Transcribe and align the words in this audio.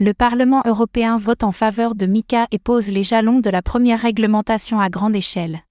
Le 0.00 0.14
Parlement 0.14 0.62
européen 0.64 1.18
vote 1.18 1.42
en 1.42 1.50
faveur 1.50 1.96
de 1.96 2.06
MICA 2.06 2.46
et 2.52 2.60
pose 2.60 2.88
les 2.88 3.02
jalons 3.02 3.40
de 3.40 3.50
la 3.50 3.62
première 3.62 4.00
réglementation 4.00 4.78
à 4.78 4.90
grande 4.90 5.16
échelle. 5.16 5.64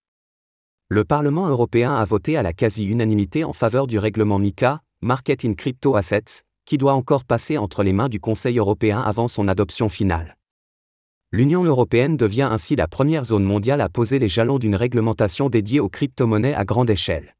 Le 0.89 1.05
Parlement 1.05 1.47
européen 1.47 1.95
a 1.95 2.03
voté 2.03 2.35
à 2.35 2.43
la 2.43 2.51
quasi-unanimité 2.51 3.45
en 3.45 3.53
faveur 3.53 3.87
du 3.87 3.97
règlement 3.97 4.37
MICA, 4.37 4.81
Market 5.01 5.45
in 5.45 5.53
Crypto 5.53 5.95
Assets, 5.95 6.43
qui 6.65 6.77
doit 6.77 6.91
encore 6.91 7.23
passer 7.23 7.57
entre 7.57 7.83
les 7.83 7.93
mains 7.93 8.09
du 8.09 8.19
Conseil 8.19 8.57
européen 8.57 8.99
avant 8.99 9.29
son 9.29 9.47
adoption 9.47 9.87
finale. 9.87 10.35
L'Union 11.31 11.63
européenne 11.63 12.17
devient 12.17 12.49
ainsi 12.51 12.75
la 12.75 12.89
première 12.89 13.23
zone 13.23 13.45
mondiale 13.45 13.79
à 13.79 13.87
poser 13.87 14.19
les 14.19 14.27
jalons 14.27 14.59
d'une 14.59 14.75
réglementation 14.75 15.47
dédiée 15.47 15.79
aux 15.79 15.87
crypto-monnaies 15.87 16.53
à 16.53 16.65
grande 16.65 16.89
échelle. 16.89 17.36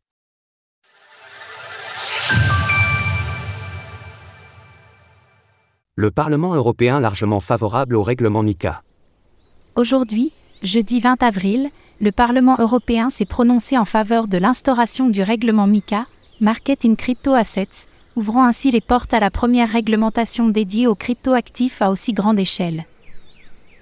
Le 6.00 6.12
Parlement 6.12 6.54
européen 6.54 7.00
largement 7.00 7.40
favorable 7.40 7.96
au 7.96 8.04
règlement 8.04 8.44
MICA. 8.44 8.84
Aujourd'hui, 9.76 10.32
jeudi 10.62 11.00
20 11.00 11.24
avril, 11.24 11.70
le 12.00 12.12
Parlement 12.12 12.56
européen 12.60 13.10
s'est 13.10 13.26
prononcé 13.26 13.80
en 13.80 13.84
faveur 13.84 14.28
de 14.28 14.38
l'instauration 14.38 15.10
du 15.10 15.24
règlement 15.24 15.66
MICA, 15.66 16.06
Market 16.40 16.86
in 16.86 16.94
Crypto 16.94 17.34
Assets, 17.34 17.88
ouvrant 18.16 18.46
ainsi 18.46 18.70
les 18.70 18.80
portes 18.80 19.16
à 19.16 19.20
la 19.20 19.32
première 19.32 19.72
réglementation 19.72 20.50
dédiée 20.50 20.86
aux 20.86 20.94
cryptoactifs 20.94 21.82
à 21.82 21.90
aussi 21.90 22.14
grande 22.14 22.38
échelle. 22.38 22.86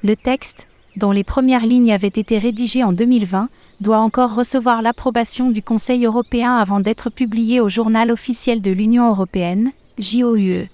Le 0.02 0.16
texte, 0.16 0.70
dont 0.96 1.12
les 1.12 1.26
premières 1.26 1.66
lignes 1.66 1.92
avaient 1.92 2.08
été 2.08 2.38
rédigées 2.38 2.86
en 2.86 2.94
2020, 2.94 3.50
doit 3.82 4.00
encore 4.00 4.36
recevoir 4.36 4.82
l'approbation 4.82 5.52
du 5.52 5.62
Conseil 5.62 6.06
européen 6.06 6.56
avant 6.56 6.80
d'être 6.80 7.10
publié 7.10 7.60
au 7.60 7.68
journal 7.68 8.10
officiel 8.10 8.62
de 8.62 8.72
l'Union 8.72 9.10
européenne, 9.10 9.74
JOUE. 10.00 10.70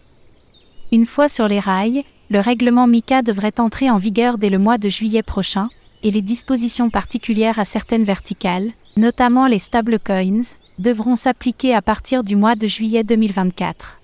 Une 0.93 1.05
fois 1.05 1.29
sur 1.29 1.47
les 1.47 1.59
rails, 1.59 2.03
le 2.29 2.41
règlement 2.41 2.85
MICA 2.85 3.21
devrait 3.21 3.61
entrer 3.61 3.89
en 3.89 3.97
vigueur 3.97 4.37
dès 4.37 4.49
le 4.49 4.59
mois 4.59 4.77
de 4.77 4.89
juillet 4.89 5.23
prochain, 5.23 5.69
et 6.03 6.11
les 6.11 6.21
dispositions 6.21 6.89
particulières 6.89 7.59
à 7.59 7.65
certaines 7.65 8.03
verticales, 8.03 8.71
notamment 8.97 9.47
les 9.47 9.59
stablecoins, 9.59 10.55
devront 10.79 11.15
s'appliquer 11.15 11.73
à 11.73 11.81
partir 11.81 12.25
du 12.25 12.35
mois 12.35 12.55
de 12.55 12.67
juillet 12.67 13.05
2024. 13.05 13.99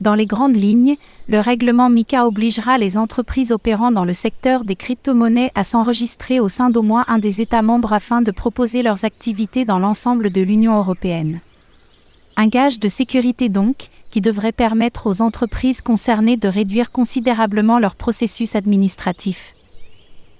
Dans 0.00 0.14
les 0.14 0.24
grandes 0.24 0.56
lignes, 0.56 0.96
le 1.28 1.38
règlement 1.38 1.90
MICA 1.90 2.26
obligera 2.26 2.78
les 2.78 2.96
entreprises 2.96 3.52
opérant 3.52 3.92
dans 3.92 4.06
le 4.06 4.14
secteur 4.14 4.64
des 4.64 4.76
crypto-monnaies 4.76 5.52
à 5.54 5.64
s'enregistrer 5.64 6.40
au 6.40 6.48
sein 6.48 6.70
d'au 6.70 6.82
moins 6.82 7.04
un 7.08 7.18
des 7.18 7.42
États 7.42 7.60
membres 7.60 7.92
afin 7.92 8.22
de 8.22 8.30
proposer 8.30 8.82
leurs 8.82 9.04
activités 9.04 9.66
dans 9.66 9.78
l'ensemble 9.78 10.30
de 10.30 10.40
l'Union 10.40 10.78
européenne. 10.78 11.40
Un 12.38 12.46
gage 12.46 12.80
de 12.80 12.88
sécurité 12.88 13.50
donc, 13.50 13.90
qui 14.10 14.20
devrait 14.20 14.52
permettre 14.52 15.06
aux 15.06 15.22
entreprises 15.22 15.82
concernées 15.82 16.36
de 16.36 16.48
réduire 16.48 16.90
considérablement 16.90 17.78
leur 17.78 17.94
processus 17.94 18.56
administratif. 18.56 19.54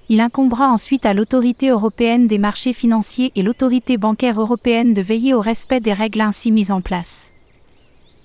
Il 0.08 0.20
incombera 0.20 0.68
ensuite 0.68 1.06
à 1.06 1.14
l'autorité 1.14 1.68
européenne 1.68 2.27
des 2.27 2.38
marchés 2.38 2.72
financiers 2.72 3.30
et 3.36 3.42
l'autorité 3.42 3.96
bancaire 3.96 4.40
européenne 4.40 4.92
de 4.92 5.02
veiller 5.02 5.34
au 5.34 5.40
respect 5.40 5.78
des 5.78 5.92
règles 5.92 6.20
ainsi 6.20 6.50
mises 6.50 6.72
en 6.72 6.80
place. 6.80 7.30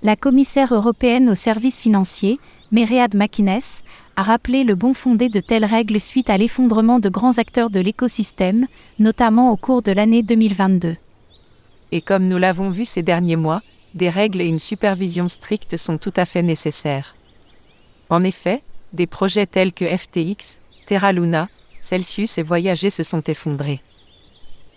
La 0.02 0.16
commissaire 0.16 0.74
européenne 0.74 1.30
aux 1.30 1.36
services 1.36 1.80
financiers, 1.80 2.38
Meréad 2.72 3.16
McInnes, 3.16 3.84
a 4.16 4.24
rappelé 4.24 4.64
le 4.64 4.74
bon 4.76 4.94
fondé 4.94 5.30
de 5.30 5.40
telles 5.40 5.66
règles 5.66 6.00
suite 6.00 6.30
à 6.30 6.38
l'effondrement 6.38 7.00
de 7.00 7.10
grands 7.10 7.38
acteurs 7.38 7.70
de 7.70 7.80
l'écosystème, 7.80 8.66
notamment 8.98 9.52
au 9.52 9.56
cours 9.56 9.82
de 9.82 9.92
l'année 9.92 10.24
2022. 10.24 10.96
Et 11.92 12.02
comme 12.02 12.28
nous 12.28 12.38
l'avons 12.38 12.70
vu 12.70 12.86
ces 12.86 13.04
derniers 13.04 13.36
mois, 13.36 13.62
des 13.96 14.10
règles 14.10 14.42
et 14.42 14.48
une 14.48 14.60
supervision 14.60 15.28
stricte 15.28 15.78
sont 15.78 15.98
tout 15.98 16.14
à 16.16 16.26
fait 16.26 16.44
nécessaires. 16.44 17.16
En 18.10 18.24
effet, 18.24 18.62
des 18.94 19.08
projets 19.08 19.48
tels 19.48 19.74
que 19.74 19.86
FTX, 19.86 20.60
Terra 20.86 21.12
Luna, 21.12 21.48
Celsius 21.82 22.38
et 22.38 22.44
Voyager 22.44 22.90
se 22.90 23.04
sont 23.04 23.22
effondrés. 23.22 23.82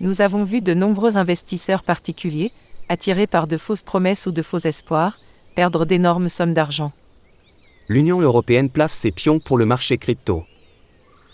Nous 0.00 0.20
avons 0.20 0.44
vu 0.44 0.60
de 0.60 0.74
nombreux 0.74 1.16
investisseurs 1.16 1.82
particuliers, 1.82 2.52
attirés 2.88 3.26
par 3.26 3.46
de 3.48 3.58
fausses 3.58 3.82
promesses 3.82 4.26
ou 4.26 4.32
de 4.32 4.42
faux 4.42 4.58
espoirs, 4.58 5.18
perdre 5.56 5.84
d'énormes 5.84 6.28
sommes 6.28 6.54
d'argent. 6.54 6.92
L'Union 7.88 8.20
européenne 8.20 8.70
place 8.70 8.92
ses 8.92 9.10
pions 9.10 9.40
pour 9.40 9.58
le 9.58 9.66
marché 9.66 9.98
crypto. 9.98 10.44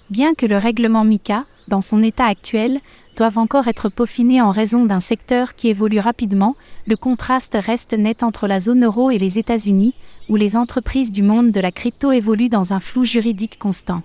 Bien 0.09 0.34
que 0.34 0.47
le 0.47 0.56
règlement 0.56 1.04
MICA, 1.04 1.44
dans 1.69 1.80
son 1.80 2.03
état 2.03 2.26
actuel, 2.26 2.80
doivent 3.16 3.38
encore 3.38 3.69
être 3.69 3.88
peaufinés 3.88 4.41
en 4.41 4.50
raison 4.50 4.84
d'un 4.84 5.00
secteur 5.00 5.54
qui 5.54 5.69
évolue 5.69 5.98
rapidement, 5.98 6.56
le 6.86 6.97
contraste 6.97 7.56
reste 7.60 7.94
net 7.94 8.22
entre 8.22 8.47
la 8.47 8.60
zone 8.60 8.84
euro 8.84 9.10
et 9.10 9.19
les 9.19 9.38
États-Unis, 9.38 9.94
où 10.28 10.36
les 10.36 10.56
entreprises 10.56 11.12
du 11.12 11.22
monde 11.22 11.50
de 11.50 11.60
la 11.60 11.72
crypto 11.72 12.12
évoluent 12.12 12.48
dans 12.48 12.72
un 12.72 12.80
flou 12.80 13.04
juridique 13.04 13.58
constant. 13.58 14.03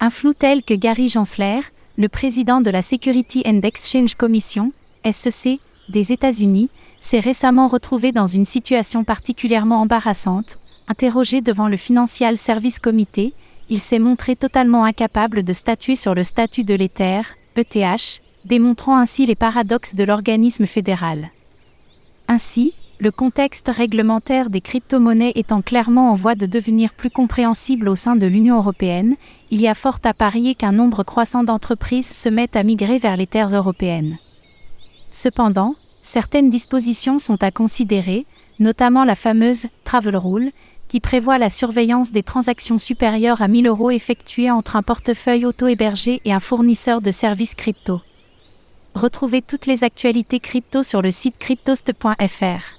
Un 0.00 0.10
flou 0.10 0.32
tel 0.34 0.62
que 0.62 0.74
Gary 0.74 1.08
Gensler, 1.08 1.60
le 1.96 2.08
président 2.08 2.60
de 2.60 2.70
la 2.70 2.82
Security 2.82 3.42
and 3.46 3.60
Exchange 3.62 4.14
Commission, 4.16 4.72
SEC, 5.10 5.60
des 5.88 6.12
États-Unis, 6.12 6.70
s'est 7.00 7.20
récemment 7.20 7.68
retrouvé 7.68 8.12
dans 8.12 8.26
une 8.26 8.44
situation 8.44 9.04
particulièrement 9.04 9.80
embarrassante. 9.80 10.58
Interrogé 10.88 11.40
devant 11.40 11.68
le 11.68 11.76
Financial 11.76 12.36
Service 12.36 12.78
Committee, 12.78 13.34
il 13.70 13.80
s'est 13.80 13.98
montré 13.98 14.36
totalement 14.36 14.84
incapable 14.84 15.42
de 15.42 15.52
statuer 15.52 15.96
sur 15.96 16.14
le 16.14 16.24
statut 16.24 16.64
de 16.64 16.74
l'Ether, 16.74 17.22
ETH, 17.56 18.20
démontrant 18.44 18.96
ainsi 18.96 19.26
les 19.26 19.34
paradoxes 19.34 19.94
de 19.94 20.04
l'organisme 20.04 20.66
fédéral. 20.66 21.30
Ainsi, 22.28 22.74
le 23.00 23.10
contexte 23.10 23.68
réglementaire 23.68 24.50
des 24.50 24.60
crypto-monnaies 24.60 25.32
étant 25.34 25.62
clairement 25.62 26.12
en 26.12 26.14
voie 26.14 26.34
de 26.34 26.46
devenir 26.46 26.92
plus 26.92 27.10
compréhensible 27.10 27.88
au 27.88 27.96
sein 27.96 28.16
de 28.16 28.26
l'Union 28.26 28.56
européenne, 28.56 29.16
il 29.50 29.60
y 29.60 29.68
a 29.68 29.74
fort 29.74 29.98
à 30.04 30.14
parier 30.14 30.54
qu'un 30.54 30.72
nombre 30.72 31.02
croissant 31.02 31.44
d'entreprises 31.44 32.08
se 32.08 32.28
mettent 32.28 32.56
à 32.56 32.62
migrer 32.62 32.98
vers 32.98 33.16
les 33.16 33.26
terres 33.26 33.54
européennes. 33.54 34.18
Cependant, 35.10 35.74
certaines 36.02 36.50
dispositions 36.50 37.18
sont 37.18 37.42
à 37.42 37.50
considérer, 37.50 38.26
notamment 38.58 39.04
la 39.04 39.16
fameuse 39.16 39.66
Travel 39.84 40.16
Rule, 40.16 40.52
qui 40.88 41.00
prévoit 41.00 41.38
la 41.38 41.50
surveillance 41.50 42.12
des 42.12 42.22
transactions 42.22 42.78
supérieures 42.78 43.42
à 43.42 43.48
1000 43.48 43.66
euros 43.66 43.90
effectuées 43.90 44.50
entre 44.50 44.76
un 44.76 44.82
portefeuille 44.82 45.46
auto-hébergé 45.46 46.20
et 46.24 46.32
un 46.32 46.40
fournisseur 46.40 47.00
de 47.00 47.10
services 47.10 47.54
crypto. 47.54 48.00
Retrouvez 48.94 49.42
toutes 49.42 49.66
les 49.66 49.82
actualités 49.82 50.40
crypto 50.40 50.82
sur 50.82 51.02
le 51.02 51.10
site 51.10 51.38
cryptost.fr. 51.38 52.78